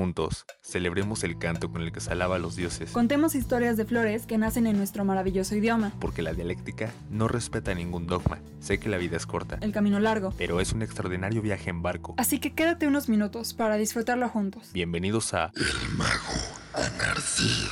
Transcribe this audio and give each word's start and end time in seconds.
Juntos, 0.00 0.46
celebremos 0.62 1.24
el 1.24 1.38
canto 1.38 1.70
con 1.70 1.82
el 1.82 1.92
que 1.92 2.00
se 2.00 2.10
alaba 2.10 2.36
a 2.36 2.38
los 2.38 2.56
dioses. 2.56 2.90
Contemos 2.92 3.34
historias 3.34 3.76
de 3.76 3.84
flores 3.84 4.24
que 4.24 4.38
nacen 4.38 4.66
en 4.66 4.78
nuestro 4.78 5.04
maravilloso 5.04 5.54
idioma. 5.54 5.92
Porque 6.00 6.22
la 6.22 6.32
dialéctica 6.32 6.90
no 7.10 7.28
respeta 7.28 7.74
ningún 7.74 8.06
dogma. 8.06 8.38
Sé 8.60 8.80
que 8.80 8.88
la 8.88 8.96
vida 8.96 9.18
es 9.18 9.26
corta. 9.26 9.58
El 9.60 9.72
camino 9.72 10.00
largo. 10.00 10.32
Pero 10.38 10.58
es 10.58 10.72
un 10.72 10.80
extraordinario 10.80 11.42
viaje 11.42 11.68
en 11.68 11.82
barco. 11.82 12.14
Así 12.16 12.38
que 12.38 12.54
quédate 12.54 12.86
unos 12.86 13.10
minutos 13.10 13.52
para 13.52 13.76
disfrutarlo 13.76 14.26
juntos. 14.30 14.72
Bienvenidos 14.72 15.34
a 15.34 15.52
El 15.54 15.96
Mago 15.98 16.32
Anarcid. 16.72 17.68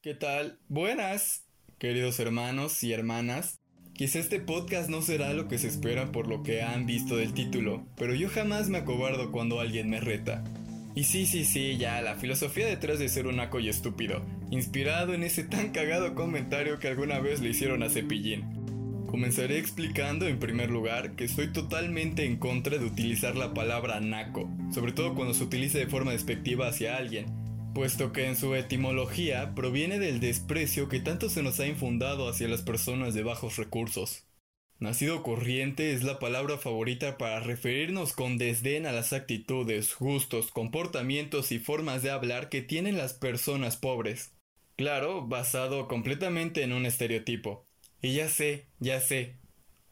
¿Qué 0.00 0.14
tal? 0.14 0.60
Buenas, 0.68 1.44
queridos 1.78 2.20
hermanos 2.20 2.84
y 2.84 2.92
hermanas. 2.92 3.58
Quizá 3.94 4.20
este 4.20 4.38
podcast 4.38 4.88
no 4.88 5.02
será 5.02 5.32
lo 5.32 5.48
que 5.48 5.58
se 5.58 5.66
espera 5.66 6.12
por 6.12 6.28
lo 6.28 6.44
que 6.44 6.62
han 6.62 6.86
visto 6.86 7.16
del 7.16 7.34
título, 7.34 7.84
pero 7.96 8.14
yo 8.14 8.28
jamás 8.30 8.68
me 8.68 8.78
acobardo 8.78 9.32
cuando 9.32 9.58
alguien 9.58 9.90
me 9.90 9.98
reta. 9.98 10.44
Y 10.98 11.04
sí, 11.04 11.26
sí, 11.26 11.44
sí, 11.44 11.76
ya, 11.76 12.02
la 12.02 12.16
filosofía 12.16 12.66
detrás 12.66 12.98
de 12.98 13.08
ser 13.08 13.28
un 13.28 13.36
naco 13.36 13.60
y 13.60 13.68
estúpido, 13.68 14.20
inspirado 14.50 15.14
en 15.14 15.22
ese 15.22 15.44
tan 15.44 15.70
cagado 15.70 16.16
comentario 16.16 16.80
que 16.80 16.88
alguna 16.88 17.20
vez 17.20 17.40
le 17.40 17.50
hicieron 17.50 17.84
a 17.84 17.88
Cepillín. 17.88 19.06
Comenzaré 19.06 19.58
explicando 19.58 20.26
en 20.26 20.40
primer 20.40 20.70
lugar 20.70 21.14
que 21.14 21.22
estoy 21.22 21.52
totalmente 21.52 22.24
en 22.24 22.36
contra 22.36 22.78
de 22.78 22.84
utilizar 22.84 23.36
la 23.36 23.54
palabra 23.54 24.00
naco, 24.00 24.50
sobre 24.74 24.90
todo 24.90 25.14
cuando 25.14 25.34
se 25.34 25.44
utiliza 25.44 25.78
de 25.78 25.86
forma 25.86 26.10
despectiva 26.10 26.66
hacia 26.66 26.96
alguien, 26.96 27.26
puesto 27.74 28.10
que 28.12 28.26
en 28.26 28.34
su 28.34 28.56
etimología 28.56 29.54
proviene 29.54 30.00
del 30.00 30.18
desprecio 30.18 30.88
que 30.88 30.98
tanto 30.98 31.30
se 31.30 31.44
nos 31.44 31.60
ha 31.60 31.68
infundado 31.68 32.28
hacia 32.28 32.48
las 32.48 32.62
personas 32.62 33.14
de 33.14 33.22
bajos 33.22 33.56
recursos. 33.56 34.27
Nacido 34.80 35.24
corriente 35.24 35.92
es 35.92 36.04
la 36.04 36.20
palabra 36.20 36.56
favorita 36.56 37.18
para 37.18 37.40
referirnos 37.40 38.12
con 38.12 38.38
desdén 38.38 38.86
a 38.86 38.92
las 38.92 39.12
actitudes, 39.12 39.96
gustos, 39.98 40.52
comportamientos 40.52 41.50
y 41.50 41.58
formas 41.58 42.04
de 42.04 42.12
hablar 42.12 42.48
que 42.48 42.62
tienen 42.62 42.96
las 42.96 43.12
personas 43.12 43.76
pobres. 43.76 44.36
Claro, 44.76 45.26
basado 45.26 45.88
completamente 45.88 46.62
en 46.62 46.72
un 46.72 46.86
estereotipo. 46.86 47.66
Y 48.00 48.14
ya 48.14 48.28
sé, 48.28 48.66
ya 48.78 49.00
sé. 49.00 49.34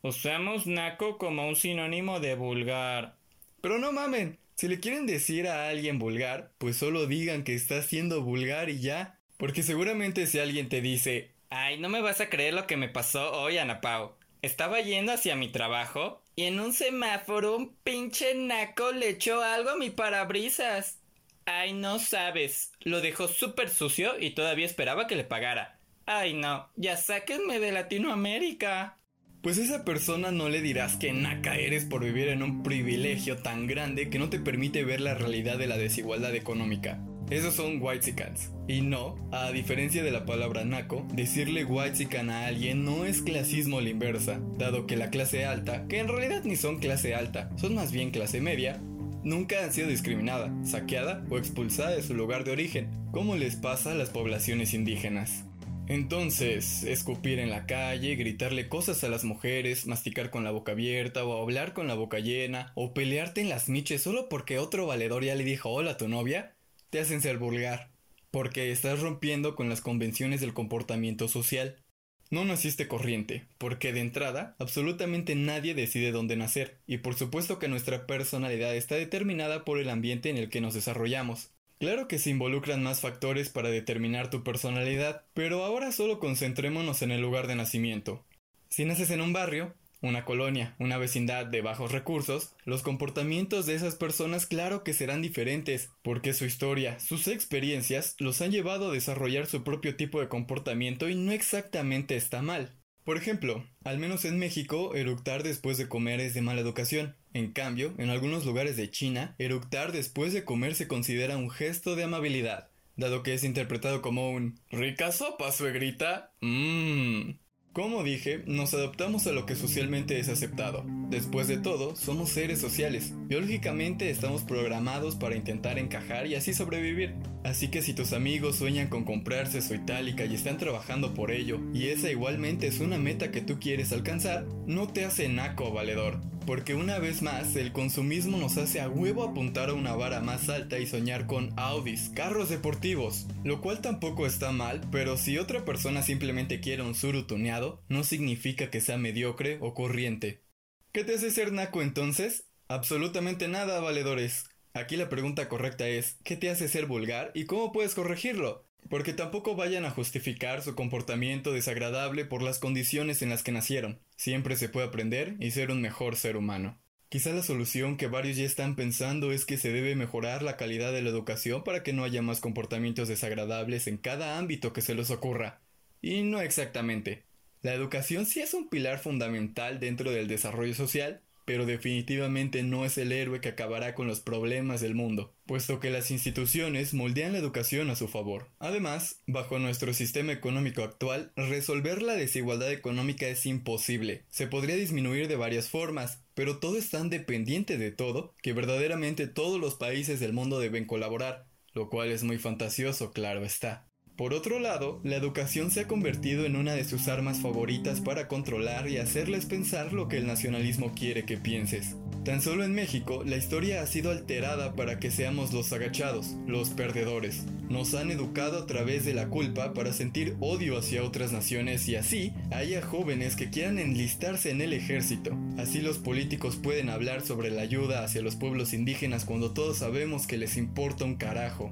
Usamos 0.02 0.68
naco 0.68 1.18
como 1.18 1.48
un 1.48 1.56
sinónimo 1.56 2.20
de 2.20 2.36
vulgar. 2.36 3.16
Pero 3.60 3.78
no 3.78 3.90
mamen, 3.90 4.38
si 4.54 4.68
le 4.68 4.78
quieren 4.78 5.06
decir 5.06 5.48
a 5.48 5.68
alguien 5.68 5.98
vulgar, 5.98 6.52
pues 6.58 6.76
solo 6.76 7.08
digan 7.08 7.42
que 7.42 7.54
está 7.54 7.82
siendo 7.82 8.22
vulgar 8.22 8.70
y 8.70 8.78
ya. 8.78 9.18
Porque 9.36 9.64
seguramente 9.64 10.28
si 10.28 10.38
alguien 10.38 10.68
te 10.68 10.80
dice, 10.80 11.32
ay, 11.50 11.76
no 11.80 11.88
me 11.88 12.00
vas 12.00 12.20
a 12.20 12.30
creer 12.30 12.54
lo 12.54 12.68
que 12.68 12.76
me 12.76 12.88
pasó 12.88 13.32
hoy, 13.32 13.58
Ana 13.58 13.80
Pau. 13.80 14.14
Estaba 14.42 14.80
yendo 14.80 15.12
hacia 15.12 15.36
mi 15.36 15.48
trabajo 15.48 16.22
y 16.36 16.44
en 16.44 16.60
un 16.60 16.72
semáforo 16.72 17.56
un 17.56 17.74
pinche 17.82 18.34
naco 18.34 18.92
le 18.92 19.08
echó 19.08 19.42
algo 19.42 19.70
a 19.70 19.76
mi 19.76 19.90
parabrisas. 19.90 21.00
Ay, 21.46 21.72
no 21.72 21.98
sabes, 21.98 22.72
lo 22.80 23.00
dejó 23.00 23.28
súper 23.28 23.70
sucio 23.70 24.18
y 24.18 24.30
todavía 24.30 24.66
esperaba 24.66 25.06
que 25.06 25.16
le 25.16 25.24
pagara. 25.24 25.78
Ay, 26.04 26.34
no, 26.34 26.68
ya 26.76 26.96
sáquenme 26.96 27.58
de 27.58 27.72
Latinoamérica. 27.72 28.98
Pues 29.42 29.58
a 29.58 29.62
esa 29.62 29.84
persona 29.84 30.30
no 30.32 30.48
le 30.48 30.60
dirás 30.60 30.96
que 30.96 31.12
naca 31.12 31.56
eres 31.56 31.84
por 31.84 32.04
vivir 32.04 32.28
en 32.28 32.42
un 32.42 32.62
privilegio 32.62 33.38
tan 33.38 33.66
grande 33.66 34.10
que 34.10 34.18
no 34.18 34.28
te 34.28 34.40
permite 34.40 34.84
ver 34.84 35.00
la 35.00 35.14
realidad 35.14 35.56
de 35.56 35.68
la 35.68 35.76
desigualdad 35.76 36.34
económica. 36.34 37.00
Esos 37.30 37.54
son 37.54 37.82
whitesicans. 37.82 38.52
Y 38.68 38.82
no, 38.82 39.16
a 39.32 39.50
diferencia 39.50 40.04
de 40.04 40.12
la 40.12 40.24
palabra 40.24 40.64
naco, 40.64 41.04
decirle 41.12 41.64
whitezican 41.64 42.30
a 42.30 42.46
alguien 42.46 42.84
no 42.84 43.04
es 43.04 43.20
clasismo 43.22 43.78
a 43.78 43.82
la 43.82 43.90
inversa, 43.90 44.40
dado 44.56 44.86
que 44.86 44.96
la 44.96 45.10
clase 45.10 45.44
alta, 45.44 45.86
que 45.88 45.98
en 45.98 46.08
realidad 46.08 46.42
ni 46.44 46.56
son 46.56 46.78
clase 46.78 47.14
alta, 47.14 47.50
son 47.56 47.74
más 47.74 47.90
bien 47.90 48.10
clase 48.10 48.40
media, 48.40 48.80
nunca 49.24 49.64
han 49.64 49.72
sido 49.72 49.88
discriminada, 49.88 50.52
saqueada 50.64 51.24
o 51.28 51.36
expulsada 51.36 51.90
de 51.90 52.02
su 52.02 52.14
lugar 52.14 52.44
de 52.44 52.52
origen, 52.52 52.88
como 53.10 53.34
les 53.34 53.56
pasa 53.56 53.92
a 53.92 53.96
las 53.96 54.10
poblaciones 54.10 54.72
indígenas. 54.72 55.44
Entonces, 55.88 56.82
escupir 56.82 57.38
en 57.38 57.50
la 57.50 57.66
calle, 57.66 58.16
gritarle 58.16 58.68
cosas 58.68 59.04
a 59.04 59.08
las 59.08 59.22
mujeres, 59.22 59.86
masticar 59.86 60.30
con 60.30 60.42
la 60.42 60.50
boca 60.50 60.72
abierta 60.72 61.24
o 61.24 61.40
hablar 61.40 61.74
con 61.74 61.86
la 61.86 61.94
boca 61.94 62.18
llena, 62.18 62.72
o 62.74 62.92
pelearte 62.92 63.40
en 63.40 63.48
las 63.48 63.68
miches 63.68 64.02
solo 64.02 64.28
porque 64.28 64.58
otro 64.58 64.86
valedor 64.86 65.24
ya 65.24 65.36
le 65.36 65.44
dijo 65.44 65.70
hola 65.70 65.92
a 65.92 65.96
tu 65.96 66.08
novia, 66.08 66.55
te 66.90 67.00
hacen 67.00 67.20
ser 67.20 67.38
vulgar, 67.38 67.90
porque 68.30 68.70
estás 68.70 69.00
rompiendo 69.00 69.54
con 69.54 69.68
las 69.68 69.80
convenciones 69.80 70.40
del 70.40 70.54
comportamiento 70.54 71.28
social. 71.28 71.82
No 72.30 72.44
naciste 72.44 72.88
corriente, 72.88 73.46
porque 73.58 73.92
de 73.92 74.00
entrada 74.00 74.56
absolutamente 74.58 75.34
nadie 75.34 75.74
decide 75.74 76.10
dónde 76.10 76.36
nacer, 76.36 76.80
y 76.86 76.98
por 76.98 77.14
supuesto 77.14 77.58
que 77.58 77.68
nuestra 77.68 78.06
personalidad 78.06 78.74
está 78.74 78.96
determinada 78.96 79.64
por 79.64 79.78
el 79.78 79.88
ambiente 79.88 80.30
en 80.30 80.36
el 80.36 80.48
que 80.48 80.60
nos 80.60 80.74
desarrollamos. 80.74 81.52
Claro 81.78 82.08
que 82.08 82.18
se 82.18 82.30
involucran 82.30 82.82
más 82.82 83.00
factores 83.00 83.50
para 83.50 83.68
determinar 83.68 84.30
tu 84.30 84.42
personalidad, 84.42 85.24
pero 85.34 85.62
ahora 85.62 85.92
solo 85.92 86.18
concentrémonos 86.18 87.02
en 87.02 87.10
el 87.10 87.20
lugar 87.20 87.46
de 87.46 87.54
nacimiento. 87.54 88.24
Si 88.70 88.84
naces 88.84 89.10
en 89.10 89.20
un 89.20 89.32
barrio, 89.32 89.74
una 90.02 90.24
colonia, 90.24 90.74
una 90.78 90.98
vecindad 90.98 91.46
de 91.46 91.60
bajos 91.60 91.92
recursos, 91.92 92.54
los 92.64 92.82
comportamientos 92.82 93.66
de 93.66 93.74
esas 93.74 93.96
personas 93.96 94.46
claro 94.46 94.84
que 94.84 94.94
serán 94.94 95.22
diferentes, 95.22 95.90
porque 96.02 96.32
su 96.32 96.44
historia, 96.44 97.00
sus 97.00 97.28
experiencias, 97.28 98.16
los 98.18 98.40
han 98.40 98.50
llevado 98.50 98.90
a 98.90 98.92
desarrollar 98.92 99.46
su 99.46 99.64
propio 99.64 99.96
tipo 99.96 100.20
de 100.20 100.28
comportamiento 100.28 101.08
y 101.08 101.14
no 101.14 101.32
exactamente 101.32 102.16
está 102.16 102.42
mal. 102.42 102.72
Por 103.06 103.16
ejemplo, 103.16 103.64
al 103.84 103.98
menos 103.98 104.24
en 104.24 104.36
México, 104.36 104.96
eructar 104.96 105.44
después 105.44 105.78
de 105.78 105.88
comer 105.88 106.20
es 106.20 106.34
de 106.34 106.42
mala 106.42 106.60
educación. 106.60 107.14
En 107.34 107.52
cambio, 107.52 107.94
en 107.98 108.10
algunos 108.10 108.44
lugares 108.44 108.76
de 108.76 108.90
China, 108.90 109.36
eructar 109.38 109.92
después 109.92 110.32
de 110.32 110.44
comer 110.44 110.74
se 110.74 110.88
considera 110.88 111.36
un 111.36 111.48
gesto 111.48 111.94
de 111.94 112.02
amabilidad, 112.02 112.68
dado 112.96 113.22
que 113.22 113.34
es 113.34 113.44
interpretado 113.44 114.02
como 114.02 114.32
un 114.32 114.58
rica 114.70 115.12
sopa, 115.12 115.52
suegrita. 115.52 116.32
Mmm. 116.40 117.45
Como 117.76 118.02
dije, 118.02 118.42
nos 118.46 118.72
adaptamos 118.72 119.26
a 119.26 119.32
lo 119.32 119.44
que 119.44 119.54
socialmente 119.54 120.18
es 120.18 120.30
aceptado. 120.30 120.82
Después 121.10 121.46
de 121.46 121.58
todo, 121.58 121.94
somos 121.94 122.30
seres 122.30 122.58
sociales. 122.58 123.12
Biológicamente 123.26 124.08
estamos 124.08 124.44
programados 124.44 125.14
para 125.14 125.36
intentar 125.36 125.78
encajar 125.78 126.26
y 126.26 126.36
así 126.36 126.54
sobrevivir. 126.54 127.12
Así 127.46 127.68
que 127.68 127.80
si 127.80 127.94
tus 127.94 128.12
amigos 128.12 128.56
sueñan 128.56 128.88
con 128.88 129.04
comprarse 129.04 129.62
su 129.62 129.72
itálica 129.72 130.24
y 130.24 130.34
están 130.34 130.58
trabajando 130.58 131.14
por 131.14 131.30
ello, 131.30 131.60
y 131.72 131.86
esa 131.86 132.10
igualmente 132.10 132.66
es 132.66 132.80
una 132.80 132.98
meta 132.98 133.30
que 133.30 133.40
tú 133.40 133.60
quieres 133.60 133.92
alcanzar, 133.92 134.44
no 134.66 134.88
te 134.88 135.04
hace 135.04 135.28
naco 135.28 135.70
valedor. 135.70 136.20
Porque 136.44 136.74
una 136.74 136.98
vez 136.98 137.22
más, 137.22 137.54
el 137.54 137.70
consumismo 137.70 138.36
nos 138.36 138.56
hace 138.56 138.80
a 138.80 138.88
huevo 138.88 139.22
apuntar 139.22 139.70
a 139.70 139.74
una 139.74 139.94
vara 139.94 140.20
más 140.20 140.48
alta 140.48 140.80
y 140.80 140.88
soñar 140.88 141.28
con 141.28 141.52
Audis, 141.56 142.10
carros 142.16 142.48
deportivos. 142.48 143.28
Lo 143.44 143.60
cual 143.60 143.80
tampoco 143.80 144.26
está 144.26 144.50
mal, 144.50 144.80
pero 144.90 145.16
si 145.16 145.38
otra 145.38 145.64
persona 145.64 146.02
simplemente 146.02 146.58
quiere 146.58 146.82
un 146.82 146.96
suru 146.96 147.28
tuneado, 147.28 147.80
no 147.88 148.02
significa 148.02 148.70
que 148.70 148.80
sea 148.80 148.98
mediocre 148.98 149.58
o 149.60 149.72
corriente. 149.72 150.42
¿Qué 150.90 151.04
te 151.04 151.14
hace 151.14 151.30
ser 151.30 151.52
naco 151.52 151.80
entonces? 151.80 152.48
Absolutamente 152.66 153.46
nada, 153.46 153.78
valedores. 153.78 154.46
Aquí 154.76 154.98
la 154.98 155.08
pregunta 155.08 155.48
correcta 155.48 155.88
es, 155.88 156.18
¿qué 156.22 156.36
te 156.36 156.50
hace 156.50 156.68
ser 156.68 156.84
vulgar 156.84 157.30
y 157.32 157.46
cómo 157.46 157.72
puedes 157.72 157.94
corregirlo? 157.94 158.66
Porque 158.90 159.14
tampoco 159.14 159.56
vayan 159.56 159.86
a 159.86 159.90
justificar 159.90 160.60
su 160.60 160.74
comportamiento 160.74 161.50
desagradable 161.50 162.26
por 162.26 162.42
las 162.42 162.58
condiciones 162.58 163.22
en 163.22 163.30
las 163.30 163.42
que 163.42 163.52
nacieron. 163.52 163.98
Siempre 164.16 164.54
se 164.54 164.68
puede 164.68 164.88
aprender 164.88 165.36
y 165.40 165.52
ser 165.52 165.70
un 165.70 165.80
mejor 165.80 166.14
ser 166.14 166.36
humano. 166.36 166.78
Quizá 167.08 167.32
la 167.32 167.42
solución 167.42 167.96
que 167.96 168.06
varios 168.06 168.36
ya 168.36 168.44
están 168.44 168.76
pensando 168.76 169.32
es 169.32 169.46
que 169.46 169.56
se 169.56 169.72
debe 169.72 169.96
mejorar 169.96 170.42
la 170.42 170.58
calidad 170.58 170.92
de 170.92 171.00
la 171.00 171.08
educación 171.08 171.64
para 171.64 171.82
que 171.82 171.94
no 171.94 172.04
haya 172.04 172.20
más 172.20 172.40
comportamientos 172.40 173.08
desagradables 173.08 173.86
en 173.86 173.96
cada 173.96 174.36
ámbito 174.36 174.74
que 174.74 174.82
se 174.82 174.94
les 174.94 175.10
ocurra. 175.10 175.62
Y 176.02 176.20
no 176.20 176.42
exactamente. 176.42 177.24
La 177.62 177.72
educación 177.72 178.26
sí 178.26 178.40
es 178.40 178.52
un 178.52 178.68
pilar 178.68 178.98
fundamental 178.98 179.80
dentro 179.80 180.10
del 180.10 180.28
desarrollo 180.28 180.74
social, 180.74 181.22
pero 181.46 181.64
definitivamente 181.64 182.62
no 182.62 182.84
es 182.84 182.98
el 182.98 183.12
héroe 183.12 183.40
que 183.40 183.48
acabará 183.48 183.94
con 183.94 184.06
los 184.06 184.20
problemas 184.20 184.82
del 184.82 184.94
mundo, 184.94 185.32
puesto 185.46 185.80
que 185.80 185.90
las 185.90 186.10
instituciones 186.10 186.92
moldean 186.92 187.32
la 187.32 187.38
educación 187.38 187.88
a 187.88 187.96
su 187.96 188.08
favor. 188.08 188.50
Además, 188.58 189.22
bajo 189.26 189.58
nuestro 189.58 189.94
sistema 189.94 190.32
económico 190.32 190.82
actual, 190.82 191.32
resolver 191.36 192.02
la 192.02 192.14
desigualdad 192.14 192.72
económica 192.72 193.28
es 193.28 193.46
imposible. 193.46 194.24
Se 194.28 194.48
podría 194.48 194.76
disminuir 194.76 195.28
de 195.28 195.36
varias 195.36 195.70
formas, 195.70 196.24
pero 196.34 196.58
todo 196.58 196.76
es 196.76 196.90
tan 196.90 197.08
dependiente 197.08 197.78
de 197.78 197.92
todo 197.92 198.34
que 198.42 198.52
verdaderamente 198.52 199.28
todos 199.28 199.60
los 199.60 199.76
países 199.76 200.20
del 200.20 200.32
mundo 200.32 200.58
deben 200.58 200.84
colaborar, 200.84 201.46
lo 201.72 201.88
cual 201.88 202.10
es 202.10 202.24
muy 202.24 202.38
fantasioso, 202.38 203.12
claro 203.12 203.44
está. 203.44 203.86
Por 204.16 204.32
otro 204.32 204.58
lado, 204.58 204.98
la 205.04 205.16
educación 205.16 205.70
se 205.70 205.80
ha 205.80 205.86
convertido 205.86 206.46
en 206.46 206.56
una 206.56 206.72
de 206.72 206.84
sus 206.84 207.06
armas 207.06 207.40
favoritas 207.40 208.00
para 208.00 208.28
controlar 208.28 208.88
y 208.88 208.96
hacerles 208.96 209.44
pensar 209.44 209.92
lo 209.92 210.08
que 210.08 210.16
el 210.16 210.26
nacionalismo 210.26 210.94
quiere 210.94 211.26
que 211.26 211.36
pienses. 211.36 211.96
Tan 212.24 212.40
solo 212.40 212.64
en 212.64 212.72
México, 212.72 213.24
la 213.26 213.36
historia 213.36 213.82
ha 213.82 213.86
sido 213.86 214.10
alterada 214.10 214.74
para 214.74 214.98
que 214.98 215.10
seamos 215.10 215.52
los 215.52 215.70
agachados, 215.74 216.34
los 216.46 216.70
perdedores. 216.70 217.44
Nos 217.68 217.94
han 217.94 218.10
educado 218.10 218.58
a 218.58 218.66
través 218.66 219.04
de 219.04 219.12
la 219.12 219.28
culpa 219.28 219.74
para 219.74 219.92
sentir 219.92 220.34
odio 220.40 220.78
hacia 220.78 221.04
otras 221.04 221.30
naciones 221.30 221.86
y 221.86 221.96
así 221.96 222.32
haya 222.50 222.80
jóvenes 222.80 223.36
que 223.36 223.50
quieran 223.50 223.78
enlistarse 223.78 224.50
en 224.50 224.62
el 224.62 224.72
ejército. 224.72 225.36
Así 225.58 225.82
los 225.82 225.98
políticos 225.98 226.56
pueden 226.56 226.88
hablar 226.88 227.20
sobre 227.20 227.50
la 227.50 227.60
ayuda 227.60 228.02
hacia 228.02 228.22
los 228.22 228.34
pueblos 228.34 228.72
indígenas 228.72 229.26
cuando 229.26 229.52
todos 229.52 229.76
sabemos 229.76 230.26
que 230.26 230.38
les 230.38 230.56
importa 230.56 231.04
un 231.04 231.16
carajo. 231.16 231.70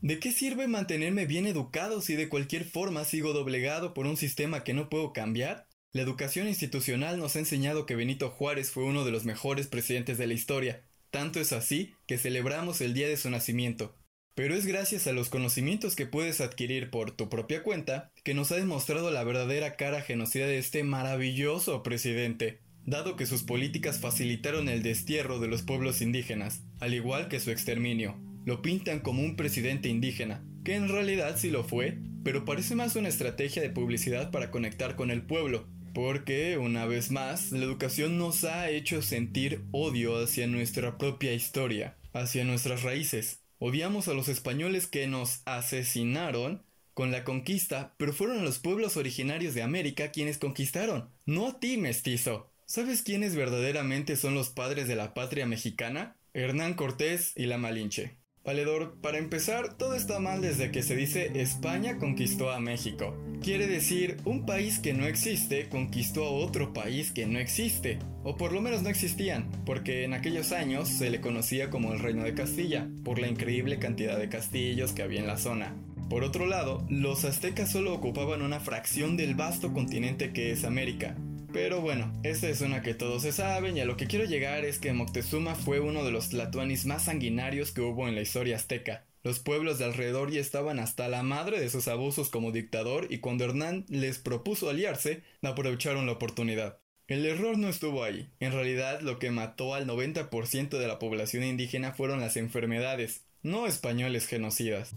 ¿De 0.00 0.20
qué 0.20 0.30
sirve 0.30 0.68
mantenerme 0.68 1.26
bien 1.26 1.46
educado 1.46 2.00
si 2.00 2.14
de 2.14 2.28
cualquier 2.28 2.64
forma 2.64 3.04
sigo 3.04 3.32
doblegado 3.32 3.94
por 3.94 4.06
un 4.06 4.16
sistema 4.16 4.62
que 4.62 4.72
no 4.72 4.88
puedo 4.88 5.12
cambiar? 5.12 5.66
La 5.92 6.02
educación 6.02 6.46
institucional 6.46 7.18
nos 7.18 7.34
ha 7.34 7.40
enseñado 7.40 7.84
que 7.84 7.96
Benito 7.96 8.30
Juárez 8.30 8.70
fue 8.70 8.84
uno 8.84 9.04
de 9.04 9.10
los 9.10 9.24
mejores 9.24 9.66
presidentes 9.66 10.16
de 10.16 10.28
la 10.28 10.34
historia, 10.34 10.84
tanto 11.10 11.40
es 11.40 11.52
así 11.52 11.94
que 12.06 12.16
celebramos 12.16 12.80
el 12.80 12.94
día 12.94 13.08
de 13.08 13.16
su 13.16 13.28
nacimiento. 13.28 13.96
Pero 14.36 14.54
es 14.54 14.66
gracias 14.66 15.08
a 15.08 15.12
los 15.12 15.30
conocimientos 15.30 15.96
que 15.96 16.06
puedes 16.06 16.40
adquirir 16.40 16.90
por 16.90 17.10
tu 17.10 17.28
propia 17.28 17.64
cuenta 17.64 18.12
que 18.22 18.34
nos 18.34 18.52
ha 18.52 18.56
demostrado 18.56 19.10
la 19.10 19.24
verdadera 19.24 19.74
cara 19.74 20.00
genocida 20.00 20.46
de 20.46 20.58
este 20.58 20.84
maravilloso 20.84 21.82
presidente, 21.82 22.60
dado 22.86 23.16
que 23.16 23.26
sus 23.26 23.42
políticas 23.42 23.98
facilitaron 23.98 24.68
el 24.68 24.84
destierro 24.84 25.40
de 25.40 25.48
los 25.48 25.62
pueblos 25.62 26.02
indígenas, 26.02 26.62
al 26.78 26.94
igual 26.94 27.26
que 27.26 27.40
su 27.40 27.50
exterminio. 27.50 28.27
Lo 28.48 28.62
pintan 28.62 29.00
como 29.00 29.22
un 29.22 29.36
presidente 29.36 29.90
indígena, 29.90 30.42
que 30.64 30.74
en 30.74 30.88
realidad 30.88 31.36
sí 31.36 31.50
lo 31.50 31.64
fue, 31.64 31.98
pero 32.24 32.46
parece 32.46 32.74
más 32.74 32.96
una 32.96 33.10
estrategia 33.10 33.60
de 33.60 33.68
publicidad 33.68 34.30
para 34.30 34.50
conectar 34.50 34.96
con 34.96 35.10
el 35.10 35.20
pueblo, 35.20 35.66
porque, 35.92 36.56
una 36.56 36.86
vez 36.86 37.10
más, 37.10 37.52
la 37.52 37.62
educación 37.62 38.16
nos 38.16 38.44
ha 38.44 38.70
hecho 38.70 39.02
sentir 39.02 39.66
odio 39.70 40.16
hacia 40.16 40.46
nuestra 40.46 40.96
propia 40.96 41.34
historia, 41.34 41.98
hacia 42.14 42.42
nuestras 42.44 42.84
raíces. 42.84 43.42
Odiamos 43.58 44.08
a 44.08 44.14
los 44.14 44.28
españoles 44.28 44.86
que 44.86 45.06
nos 45.08 45.42
asesinaron 45.44 46.62
con 46.94 47.12
la 47.12 47.24
conquista, 47.24 47.94
pero 47.98 48.14
fueron 48.14 48.46
los 48.46 48.58
pueblos 48.58 48.96
originarios 48.96 49.52
de 49.52 49.60
América 49.60 50.10
quienes 50.10 50.38
conquistaron, 50.38 51.10
no 51.26 51.48
a 51.48 51.60
ti, 51.60 51.76
mestizo. 51.76 52.50
¿Sabes 52.64 53.02
quiénes 53.02 53.36
verdaderamente 53.36 54.16
son 54.16 54.32
los 54.32 54.48
padres 54.48 54.88
de 54.88 54.96
la 54.96 55.12
patria 55.12 55.44
mexicana? 55.44 56.16
Hernán 56.32 56.72
Cortés 56.72 57.34
y 57.36 57.44
la 57.44 57.58
Malinche. 57.58 58.16
Valedor, 58.48 58.94
para 59.02 59.18
empezar, 59.18 59.74
todo 59.74 59.94
está 59.94 60.20
mal 60.20 60.40
desde 60.40 60.70
que 60.70 60.82
se 60.82 60.96
dice 60.96 61.32
España 61.34 61.98
conquistó 61.98 62.50
a 62.50 62.58
México. 62.58 63.14
Quiere 63.42 63.66
decir, 63.66 64.16
un 64.24 64.46
país 64.46 64.78
que 64.78 64.94
no 64.94 65.04
existe 65.04 65.68
conquistó 65.68 66.24
a 66.24 66.30
otro 66.30 66.72
país 66.72 67.12
que 67.12 67.26
no 67.26 67.38
existe, 67.38 67.98
o 68.24 68.38
por 68.38 68.52
lo 68.52 68.62
menos 68.62 68.80
no 68.80 68.88
existían, 68.88 69.50
porque 69.66 70.04
en 70.04 70.14
aquellos 70.14 70.52
años 70.52 70.88
se 70.88 71.10
le 71.10 71.20
conocía 71.20 71.68
como 71.68 71.92
el 71.92 71.98
Reino 71.98 72.24
de 72.24 72.32
Castilla, 72.32 72.88
por 73.04 73.18
la 73.18 73.28
increíble 73.28 73.78
cantidad 73.78 74.18
de 74.18 74.30
castillos 74.30 74.92
que 74.92 75.02
había 75.02 75.20
en 75.20 75.26
la 75.26 75.36
zona. 75.36 75.74
Por 76.08 76.24
otro 76.24 76.46
lado, 76.46 76.86
los 76.88 77.26
aztecas 77.26 77.70
solo 77.70 77.92
ocupaban 77.92 78.40
una 78.40 78.60
fracción 78.60 79.18
del 79.18 79.34
vasto 79.34 79.74
continente 79.74 80.32
que 80.32 80.52
es 80.52 80.64
América, 80.64 81.18
pero 81.52 81.80
bueno, 81.80 82.12
esta 82.22 82.48
es 82.48 82.60
una 82.60 82.82
que 82.82 82.94
todos 82.94 83.22
se 83.22 83.32
saben 83.32 83.76
y 83.76 83.80
a 83.80 83.84
lo 83.84 83.96
que 83.96 84.06
quiero 84.06 84.24
llegar 84.24 84.64
es 84.64 84.78
que 84.78 84.92
Moctezuma 84.92 85.54
fue 85.54 85.80
uno 85.80 86.04
de 86.04 86.10
los 86.10 86.28
tlatoanis 86.28 86.86
más 86.86 87.04
sanguinarios 87.04 87.72
que 87.72 87.80
hubo 87.80 88.06
en 88.08 88.14
la 88.14 88.20
historia 88.20 88.56
azteca. 88.56 89.04
Los 89.24 89.40
pueblos 89.40 89.78
de 89.78 89.84
alrededor 89.84 90.30
ya 90.30 90.40
estaban 90.40 90.78
hasta 90.78 91.08
la 91.08 91.22
madre 91.22 91.60
de 91.60 91.70
sus 91.70 91.88
abusos 91.88 92.30
como 92.30 92.52
dictador 92.52 93.06
y 93.10 93.18
cuando 93.18 93.44
Hernán 93.44 93.84
les 93.88 94.18
propuso 94.18 94.70
aliarse, 94.70 95.22
aprovecharon 95.42 96.06
la 96.06 96.12
oportunidad. 96.12 96.78
El 97.08 97.24
error 97.24 97.56
no 97.56 97.68
estuvo 97.68 98.04
ahí. 98.04 98.28
En 98.38 98.52
realidad 98.52 99.00
lo 99.00 99.18
que 99.18 99.30
mató 99.30 99.74
al 99.74 99.86
90% 99.86 100.78
de 100.78 100.86
la 100.86 100.98
población 100.98 101.42
indígena 101.42 101.92
fueron 101.92 102.20
las 102.20 102.36
enfermedades, 102.36 103.24
no 103.42 103.66
españoles 103.66 104.26
genocidas. 104.26 104.92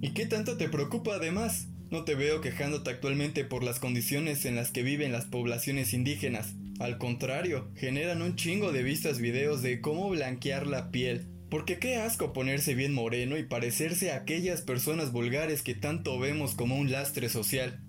¿Y 0.00 0.12
qué 0.14 0.26
tanto 0.26 0.56
te 0.56 0.68
preocupa 0.68 1.16
además? 1.16 1.68
No 1.88 2.02
te 2.04 2.16
veo 2.16 2.40
quejándote 2.40 2.90
actualmente 2.90 3.44
por 3.44 3.62
las 3.62 3.78
condiciones 3.78 4.44
en 4.44 4.56
las 4.56 4.72
que 4.72 4.82
viven 4.82 5.12
las 5.12 5.26
poblaciones 5.26 5.92
indígenas. 5.92 6.54
Al 6.80 6.98
contrario, 6.98 7.70
generan 7.76 8.22
un 8.22 8.34
chingo 8.34 8.72
de 8.72 8.82
vistas 8.82 9.20
videos 9.20 9.62
de 9.62 9.80
cómo 9.80 10.10
blanquear 10.10 10.66
la 10.66 10.90
piel. 10.90 11.28
Porque 11.48 11.78
qué 11.78 11.96
asco 11.96 12.32
ponerse 12.32 12.74
bien 12.74 12.92
moreno 12.92 13.38
y 13.38 13.44
parecerse 13.44 14.10
a 14.10 14.16
aquellas 14.16 14.62
personas 14.62 15.12
vulgares 15.12 15.62
que 15.62 15.76
tanto 15.76 16.18
vemos 16.18 16.56
como 16.56 16.76
un 16.76 16.90
lastre 16.90 17.28
social. 17.28 17.80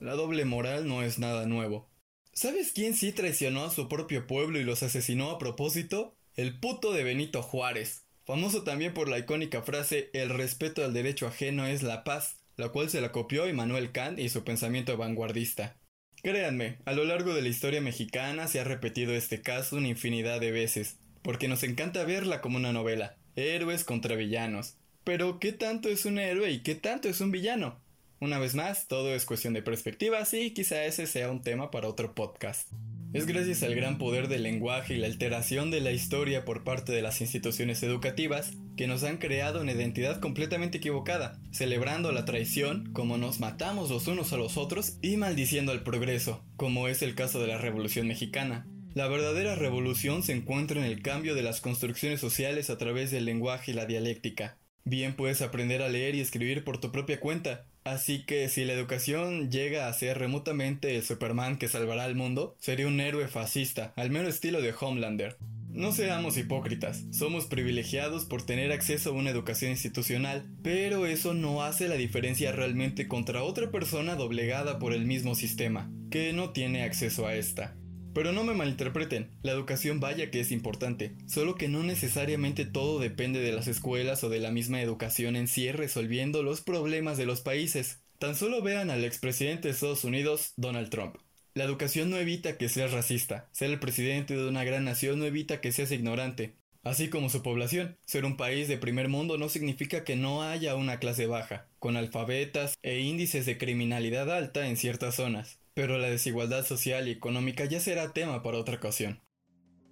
La 0.00 0.12
doble 0.12 0.44
moral 0.44 0.86
no 0.86 1.02
es 1.02 1.18
nada 1.18 1.46
nuevo. 1.46 1.88
¿Sabes 2.34 2.72
quién 2.72 2.94
sí 2.94 3.12
traicionó 3.12 3.64
a 3.64 3.70
su 3.70 3.88
propio 3.88 4.26
pueblo 4.26 4.60
y 4.60 4.64
los 4.64 4.82
asesinó 4.82 5.30
a 5.30 5.38
propósito? 5.38 6.14
El 6.34 6.60
puto 6.60 6.92
de 6.92 7.04
Benito 7.04 7.40
Juárez. 7.42 8.04
Famoso 8.26 8.64
también 8.64 8.92
por 8.92 9.08
la 9.08 9.18
icónica 9.18 9.62
frase 9.62 10.10
El 10.12 10.28
respeto 10.28 10.84
al 10.84 10.92
derecho 10.92 11.26
ajeno 11.26 11.66
es 11.66 11.82
la 11.82 12.04
paz 12.04 12.36
la 12.56 12.70
cual 12.70 12.90
se 12.90 13.00
la 13.00 13.12
copió 13.12 13.48
Immanuel 13.48 13.92
Kant 13.92 14.18
y 14.18 14.28
su 14.28 14.44
pensamiento 14.44 14.96
vanguardista. 14.96 15.76
Créanme, 16.22 16.78
a 16.84 16.92
lo 16.92 17.04
largo 17.04 17.34
de 17.34 17.42
la 17.42 17.48
historia 17.48 17.80
mexicana 17.80 18.48
se 18.48 18.60
ha 18.60 18.64
repetido 18.64 19.14
este 19.14 19.42
caso 19.42 19.76
una 19.76 19.88
infinidad 19.88 20.40
de 20.40 20.50
veces, 20.50 20.98
porque 21.22 21.48
nos 21.48 21.62
encanta 21.62 22.04
verla 22.04 22.40
como 22.40 22.56
una 22.56 22.72
novela, 22.72 23.16
héroes 23.36 23.84
contra 23.84 24.16
villanos. 24.16 24.76
Pero, 25.04 25.38
¿qué 25.38 25.52
tanto 25.52 25.88
es 25.88 26.04
un 26.04 26.18
héroe 26.18 26.50
y 26.50 26.62
qué 26.62 26.74
tanto 26.74 27.08
es 27.08 27.20
un 27.20 27.30
villano? 27.30 27.80
Una 28.18 28.38
vez 28.38 28.54
más, 28.54 28.88
todo 28.88 29.14
es 29.14 29.26
cuestión 29.26 29.52
de 29.52 29.62
perspectivas 29.62 30.32
y 30.34 30.52
quizá 30.52 30.84
ese 30.84 31.06
sea 31.06 31.30
un 31.30 31.42
tema 31.42 31.70
para 31.70 31.88
otro 31.88 32.14
podcast. 32.14 32.68
Es 33.12 33.24
gracias 33.24 33.62
al 33.62 33.74
gran 33.74 33.98
poder 33.98 34.28
del 34.28 34.42
lenguaje 34.42 34.94
y 34.94 34.98
la 34.98 35.06
alteración 35.06 35.70
de 35.70 35.80
la 35.80 35.92
historia 35.92 36.44
por 36.44 36.64
parte 36.64 36.92
de 36.92 37.02
las 37.02 37.20
instituciones 37.20 37.82
educativas 37.82 38.52
que 38.76 38.86
nos 38.86 39.04
han 39.04 39.16
creado 39.16 39.62
una 39.62 39.72
identidad 39.72 40.20
completamente 40.20 40.78
equivocada, 40.78 41.40
celebrando 41.50 42.12
la 42.12 42.24
traición 42.24 42.92
como 42.92 43.16
nos 43.16 43.40
matamos 43.40 43.90
los 43.90 44.06
unos 44.06 44.32
a 44.32 44.36
los 44.36 44.56
otros 44.58 44.98
y 45.00 45.16
maldiciendo 45.16 45.72
al 45.72 45.82
progreso, 45.82 46.44
como 46.56 46.88
es 46.88 47.00
el 47.00 47.14
caso 47.14 47.40
de 47.40 47.46
la 47.46 47.58
Revolución 47.58 48.06
Mexicana. 48.06 48.66
La 48.92 49.08
verdadera 49.08 49.54
revolución 49.54 50.22
se 50.22 50.32
encuentra 50.32 50.80
en 50.80 50.86
el 50.86 51.02
cambio 51.02 51.34
de 51.34 51.42
las 51.42 51.60
construcciones 51.60 52.20
sociales 52.20 52.70
a 52.70 52.78
través 52.78 53.10
del 53.10 53.24
lenguaje 53.24 53.72
y 53.72 53.74
la 53.74 53.86
dialéctica. 53.86 54.58
Bien 54.84 55.16
puedes 55.16 55.42
aprender 55.42 55.82
a 55.82 55.88
leer 55.88 56.14
y 56.14 56.20
escribir 56.20 56.64
por 56.64 56.80
tu 56.80 56.92
propia 56.92 57.20
cuenta, 57.20 57.66
Así 57.86 58.24
que 58.24 58.48
si 58.48 58.64
la 58.64 58.72
educación 58.72 59.48
llega 59.48 59.86
a 59.86 59.92
ser 59.92 60.18
remotamente 60.18 60.96
el 60.96 61.04
Superman 61.04 61.56
que 61.56 61.68
salvará 61.68 62.02
al 62.02 62.16
mundo, 62.16 62.56
sería 62.58 62.88
un 62.88 62.98
héroe 62.98 63.28
fascista, 63.28 63.92
al 63.94 64.10
mero 64.10 64.28
estilo 64.28 64.60
de 64.60 64.74
Homelander. 64.78 65.36
No 65.70 65.92
seamos 65.92 66.36
hipócritas, 66.36 67.04
somos 67.12 67.46
privilegiados 67.46 68.24
por 68.24 68.42
tener 68.42 68.72
acceso 68.72 69.10
a 69.10 69.12
una 69.12 69.30
educación 69.30 69.70
institucional, 69.70 70.44
pero 70.64 71.06
eso 71.06 71.32
no 71.32 71.62
hace 71.62 71.86
la 71.86 71.94
diferencia 71.94 72.50
realmente 72.50 73.06
contra 73.06 73.44
otra 73.44 73.70
persona 73.70 74.16
doblegada 74.16 74.80
por 74.80 74.92
el 74.92 75.06
mismo 75.06 75.36
sistema, 75.36 75.88
que 76.10 76.32
no 76.32 76.50
tiene 76.50 76.82
acceso 76.82 77.28
a 77.28 77.36
esta. 77.36 77.76
Pero 78.16 78.32
no 78.32 78.44
me 78.44 78.54
malinterpreten, 78.54 79.28
la 79.42 79.52
educación 79.52 80.00
vaya 80.00 80.30
que 80.30 80.40
es 80.40 80.50
importante, 80.50 81.12
solo 81.26 81.54
que 81.54 81.68
no 81.68 81.82
necesariamente 81.82 82.64
todo 82.64 82.98
depende 82.98 83.40
de 83.40 83.52
las 83.52 83.68
escuelas 83.68 84.24
o 84.24 84.30
de 84.30 84.40
la 84.40 84.50
misma 84.50 84.80
educación 84.80 85.36
en 85.36 85.48
sí 85.48 85.70
resolviendo 85.70 86.42
los 86.42 86.62
problemas 86.62 87.18
de 87.18 87.26
los 87.26 87.42
países. 87.42 88.00
Tan 88.18 88.34
solo 88.34 88.62
vean 88.62 88.88
al 88.88 89.04
expresidente 89.04 89.68
de 89.68 89.74
Estados 89.74 90.02
Unidos, 90.04 90.54
Donald 90.56 90.88
Trump. 90.88 91.16
La 91.52 91.64
educación 91.64 92.08
no 92.08 92.16
evita 92.16 92.56
que 92.56 92.70
seas 92.70 92.92
racista, 92.92 93.50
ser 93.52 93.70
el 93.70 93.80
presidente 93.80 94.34
de 94.34 94.48
una 94.48 94.64
gran 94.64 94.86
nación 94.86 95.18
no 95.18 95.26
evita 95.26 95.60
que 95.60 95.70
seas 95.70 95.92
ignorante, 95.92 96.54
así 96.84 97.10
como 97.10 97.28
su 97.28 97.42
población. 97.42 97.98
Ser 98.06 98.24
un 98.24 98.38
país 98.38 98.66
de 98.66 98.78
primer 98.78 99.10
mundo 99.10 99.36
no 99.36 99.50
significa 99.50 100.04
que 100.04 100.16
no 100.16 100.42
haya 100.42 100.74
una 100.74 101.00
clase 101.00 101.26
baja, 101.26 101.66
con 101.78 101.98
alfabetas 101.98 102.78
e 102.80 102.98
índices 102.98 103.44
de 103.44 103.58
criminalidad 103.58 104.34
alta 104.34 104.68
en 104.68 104.78
ciertas 104.78 105.16
zonas 105.16 105.58
pero 105.76 105.98
la 105.98 106.08
desigualdad 106.08 106.64
social 106.64 107.06
y 107.06 107.10
económica 107.10 107.66
ya 107.66 107.80
será 107.80 108.14
tema 108.14 108.42
para 108.42 108.56
otra 108.56 108.76
ocasión. 108.76 109.20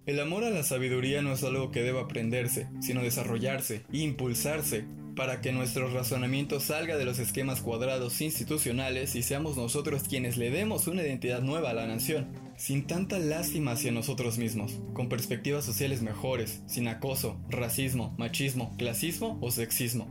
El 0.07 0.19
amor 0.19 0.43
a 0.43 0.49
la 0.49 0.63
sabiduría 0.63 1.21
no 1.21 1.31
es 1.31 1.43
algo 1.43 1.69
que 1.69 1.83
deba 1.83 2.01
aprenderse, 2.01 2.67
sino 2.81 3.03
desarrollarse 3.03 3.83
e 3.93 3.99
impulsarse 3.99 4.87
para 5.15 5.41
que 5.41 5.51
nuestro 5.51 5.87
razonamiento 5.93 6.59
salga 6.59 6.97
de 6.97 7.05
los 7.05 7.19
esquemas 7.19 7.61
cuadrados 7.61 8.19
institucionales 8.21 9.15
y 9.15 9.21
seamos 9.21 9.57
nosotros 9.57 10.03
quienes 10.09 10.37
le 10.37 10.49
demos 10.49 10.87
una 10.87 11.03
identidad 11.03 11.41
nueva 11.41 11.69
a 11.69 11.75
la 11.75 11.85
nación, 11.85 12.33
sin 12.57 12.87
tanta 12.87 13.19
lástima 13.19 13.73
hacia 13.73 13.91
nosotros 13.91 14.39
mismos, 14.39 14.81
con 14.93 15.07
perspectivas 15.07 15.65
sociales 15.65 16.01
mejores, 16.01 16.63
sin 16.65 16.87
acoso, 16.87 17.39
racismo, 17.47 18.15
machismo, 18.17 18.75
clasismo 18.77 19.37
o 19.39 19.51
sexismo. 19.51 20.07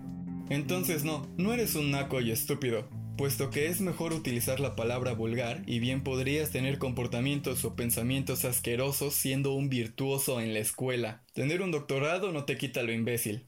Entonces 0.51 1.03
no, 1.03 1.27
no 1.37 1.53
eres 1.53 1.75
un 1.75 1.91
naco 1.91 2.21
y 2.21 2.31
estúpido, 2.31 2.89
puesto 3.17 3.51
que 3.51 3.67
es 3.67 3.81
mejor 3.81 4.13
utilizar 4.13 4.61
la 4.61 4.77
palabra 4.77 5.13
vulgar 5.13 5.63
y 5.67 5.79
bien 5.79 6.03
podrías 6.03 6.51
tener 6.51 6.79
comportamientos 6.79 7.65
o 7.65 7.77
pensamientos 7.77 8.45
asquerosos 8.45 9.15
siendo 9.15 9.53
un 9.55 9.69
virtuoso 9.69 10.41
en 10.41 10.53
la 10.53 10.61
escuela. 10.61 11.23
Tener 11.33 11.63
un 11.63 11.71
doctorado 11.71 12.33
no 12.33 12.45
te 12.45 12.57
quita 12.57 12.83
lo 12.83 12.93
imbécil. 12.93 13.47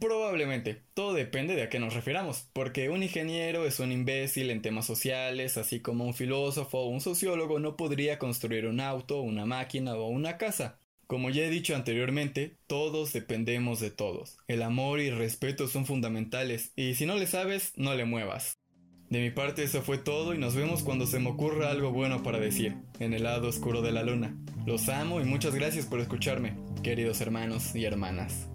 Probablemente, 0.00 0.82
todo 0.94 1.14
depende 1.14 1.54
de 1.54 1.62
a 1.62 1.68
qué 1.68 1.78
nos 1.78 1.94
refiramos, 1.94 2.48
porque 2.52 2.90
un 2.90 3.04
ingeniero 3.04 3.64
es 3.66 3.78
un 3.78 3.92
imbécil 3.92 4.50
en 4.50 4.60
temas 4.60 4.84
sociales, 4.84 5.56
así 5.56 5.80
como 5.80 6.04
un 6.04 6.14
filósofo 6.14 6.78
o 6.78 6.88
un 6.88 7.00
sociólogo 7.00 7.60
no 7.60 7.76
podría 7.76 8.18
construir 8.18 8.66
un 8.66 8.80
auto, 8.80 9.20
una 9.20 9.46
máquina 9.46 9.94
o 9.94 10.08
una 10.08 10.38
casa. 10.38 10.80
Como 11.06 11.30
ya 11.30 11.44
he 11.44 11.50
dicho 11.50 11.76
anteriormente, 11.76 12.56
todos 12.66 13.12
dependemos 13.12 13.78
de 13.78 13.92
todos. 13.92 14.38
El 14.48 14.62
amor 14.62 14.98
y 14.98 15.10
respeto 15.10 15.68
son 15.68 15.86
fundamentales, 15.86 16.72
y 16.74 16.94
si 16.96 17.06
no 17.06 17.14
le 17.14 17.28
sabes, 17.28 17.72
no 17.76 17.94
le 17.94 18.04
muevas. 18.04 18.55
De 19.10 19.20
mi 19.20 19.30
parte 19.30 19.62
eso 19.62 19.82
fue 19.82 19.98
todo 19.98 20.34
y 20.34 20.38
nos 20.38 20.56
vemos 20.56 20.82
cuando 20.82 21.06
se 21.06 21.20
me 21.20 21.30
ocurra 21.30 21.70
algo 21.70 21.92
bueno 21.92 22.22
para 22.22 22.40
decir, 22.40 22.76
en 22.98 23.14
el 23.14 23.22
lado 23.22 23.48
oscuro 23.48 23.80
de 23.80 23.92
la 23.92 24.02
luna. 24.02 24.36
Los 24.66 24.88
amo 24.88 25.20
y 25.20 25.24
muchas 25.24 25.54
gracias 25.54 25.86
por 25.86 26.00
escucharme, 26.00 26.56
queridos 26.82 27.20
hermanos 27.20 27.76
y 27.76 27.84
hermanas. 27.84 28.48